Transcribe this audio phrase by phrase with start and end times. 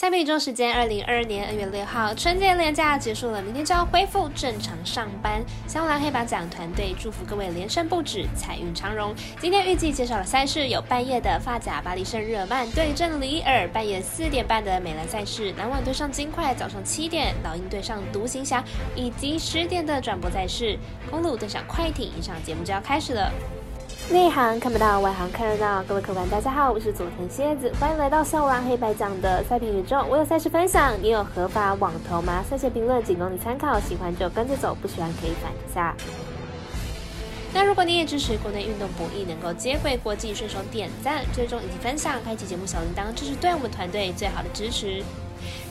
[0.00, 5.44] 下面一周时间，二零二二年二月六号，春节连假结束了，明天就要恢复正常上班。
[5.68, 9.14] 香兰黑白奖团队祝福各位连胜不止，财运长荣。
[9.38, 18.64] 今天预计介绍的赛事有半夜的发甲巴黎圣日耳曼对阵里尔，半夜四点半的美兰赛事，篮网对上金块，早上七点老鹰对上独行侠，
[18.96, 20.78] 以及十点的转播赛事，
[21.10, 22.10] 公路对上快艇。
[22.18, 23.30] 以上节目就要开始了。
[24.12, 25.80] 内行看不到，外行看热闹。
[25.84, 30.04] 各位客官，大家好，我是佐藤蝎子，欢迎来到笑王黑白奖的赛评宇宙。
[30.10, 32.42] 我有赛事分享，你有合法网投吗？
[32.42, 35.94] 赛前评论仅供你参考，喜欢就跟着走，不喜欢可以反一下。
[37.54, 45.04] 那如果你也支持国内运动博弈能够接轨国际，顺手点赞、追踪以及分享，开启节目小铃铛，这是对我们团队最好的支持。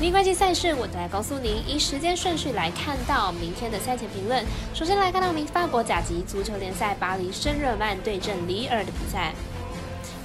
[0.00, 4.44] 零关系赛事，我再来告诉您，以时间顺序来看到明天的赛前评论。
[4.74, 9.32] 首先来看到明法国甲级足球联赛巴黎圣日耳曼对阵里尔的比赛。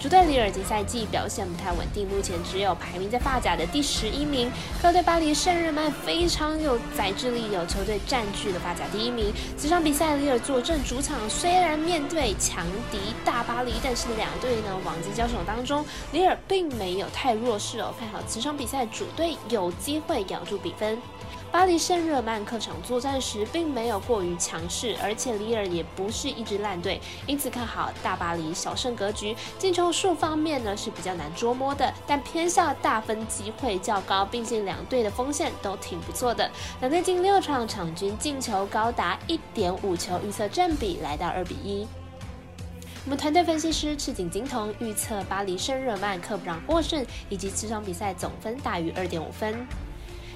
[0.07, 4.49] 主队里尔今赛季表现不太稳定，目前只有排名在发甲的第十一名。
[4.81, 9.33] 客队巴黎圣日耳曼非常有宰制力，有球队占据了发甲第一名。
[9.57, 17.93] 这场比赛里尔坐镇主场，虽然面对强敌大巴黎，但是两队呢往绩交手当中，里尔并没有太弱势哦。
[17.99, 20.97] 看好此场比赛主队有机会咬住比分。
[21.49, 29.35] 巴黎圣日耳曼客场作战时并没有过于强势，而且里尔也不是一支烂队，因此看好大巴黎小胜格局。
[29.57, 36.49] 进球数方面呢是比较难捉摸的，但偏向大分机会较高，毕竟两队的锋线都挺不错的。
[36.81, 41.87] 两队近六场场均进球高达一点五球，预测正比来到二比一。
[43.05, 49.65] 我们团队分析师赤井金童预测巴黎圣日耳曼客场获胜，以及这场比赛总分大于二点五分。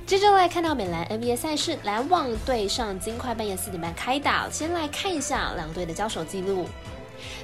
[0.05, 4.49] 接着来看到美兰 NBA 赛事，篮网对上金块，半夜四点半开打。
[4.49, 6.67] 先来看一下两队的交手记录。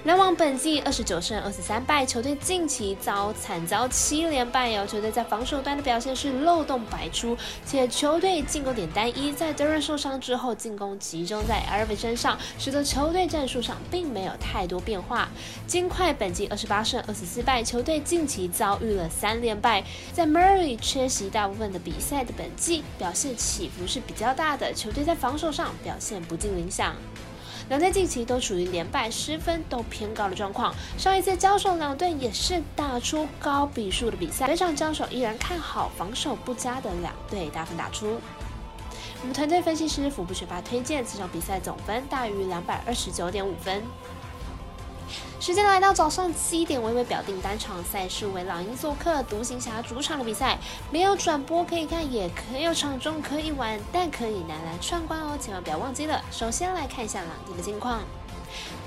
[0.03, 4.85] 篮网本季二十九胜二十三败，球队近期遭惨遭七连败哦。
[4.87, 9.33] 球队在防守端的表现是漏洞百出，且球队进攻点单一。
[9.33, 15.27] 在德润受伤之后，进攻集中在 i r v 身上，使得球队战术上并没有太多变化。
[15.65, 19.83] 金块本季二十八胜二十四败，球队近期遭遇了三连败。
[20.13, 24.73] 在 Murray 缺席大部分的比赛的本季，表现起伏是比较大的。
[24.73, 26.95] 球队在防守上表现不尽理想。
[27.69, 30.73] 两队近期都处于连败、失分都偏高的状况。
[30.97, 34.47] 上一次交手，两队也是打出高比数的比赛。
[34.47, 38.19] 本场交手依然看好防守不佳的两队大分打出。
[39.21, 43.83] 我们团队分析师福布学霸推荐这场比赛总分大于两百二十九点五分。
[45.39, 50.57] 时间来到早上七点，微微表定单场赛事为老鹰做客独行侠主场的比赛，
[50.91, 56.21] 没有转播可以看，也可以有场中可以玩，但可以拿来串关哦，千万不要忘记了。
[56.31, 58.01] 首先来看一下朗迪的近况。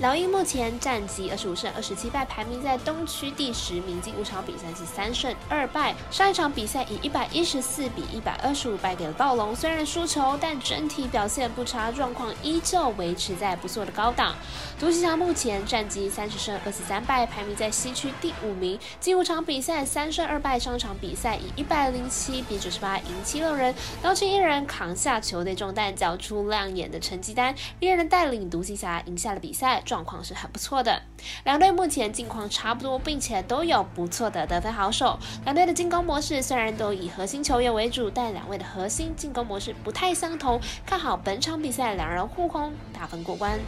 [0.00, 4.00] 老鹰目前战绩二十五胜二十七败，排名在东区第十名。
[4.00, 5.94] 近五场比赛是三胜二败。
[6.10, 14.34] 上一场比赛以一百一十四比一百二十五败给了暴龙，虽然输球，但整体表现不差，状况依旧维持在不错的高档。
[14.78, 18.78] 独行侠目前战绩三十胜二十三败，排名在西区第五名。
[18.98, 29.82] 近五场比赛三胜二败，上场比赛以一百零七比九十八赢七六人，道奇一人扛下球队重担，交出亮眼的成绩单，一人带领独行侠赢下了比比赛。
[29.84, 31.02] 状况是很不错的，
[31.42, 35.18] 两队目前近况差不多，并且都有不错的得分好手。
[35.44, 40.60] 两队的进攻模式虽然都以核心球员为主，但两位的核心进攻模式不太相同。
[40.86, 43.58] 看好本场比赛两人互攻，大分过关。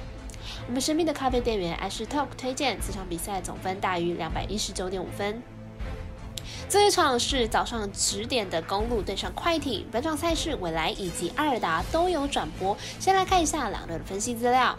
[0.68, 5.42] 我们神秘的咖啡店员 Ash Talk 推荐这场比赛总分大于两百一十九点五分。
[6.68, 12.76] 这一场是早上十点的公路对上快艇，本场赛事未来以及阿尔达都有转播。
[13.00, 14.76] 先来看一下两队的分析资料。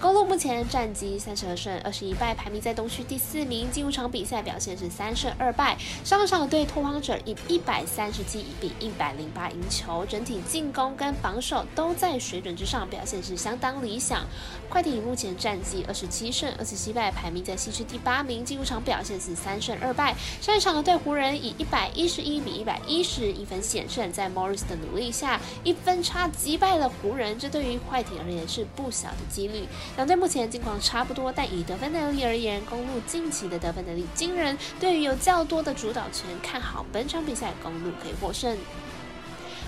[0.00, 3.70] 公路目前战绩三十二胜二十一败，排名在东区第四名。
[3.70, 5.76] 近五场比赛表现是三胜二败。
[6.04, 14.26] 上一场对拓荒者以一百三十七比一百零八赢球，整体进攻跟防守都在水准之上，表现是相当理想。
[14.68, 18.44] 快艇目前战绩二十七胜二十七败，排名在西区第八名。
[18.44, 20.14] 进入场表现是三胜二败。
[20.40, 29.66] 上一场对湖人以一百一十一比一百一十一分险胜，在 Morris 的努力下，一分差击败了湖人，这对于快艇而言是不小的几率。
[29.96, 34.56] 两队目前近况差不多，但以得分能力而言，公路近期的得分能力惊人。
[34.80, 38.56] 对于有较多的主导权，看好本场比赛公路可以获胜。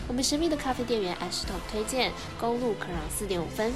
[0.09, 3.73] 我们神秘的咖啡店员 Ash Top 推荐公路可让四点五分。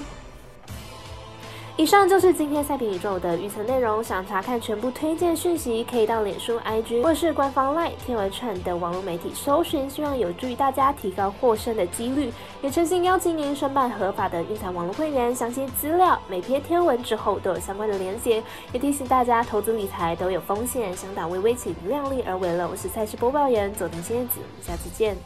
[1.80, 4.04] 以上就是今天赛评宇宙的预测内容。
[4.04, 12.30] 想查看全部推荐讯息，可以到脸书、IG 或是官方 LINE、天文串等网络媒体搜寻，希望有助于大家提高获胜的几率。
[12.60, 18.44] 也诚心邀请您申办合法的运彩网络会员，详细资料每篇天文之后都有相关的连结。
[18.74, 22.68] 也提醒大家，投资理财都有风险，想打微微请量力而为了。
[22.68, 25.16] 我是赛事播报员佐藤千叶子，下次见。